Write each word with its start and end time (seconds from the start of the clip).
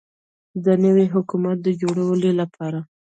د 0.65 0.67
نوي 0.83 1.05
حکومت 1.15 1.57
د 1.61 1.67
جوړیدو 1.81 2.31
لپاره 2.41 2.79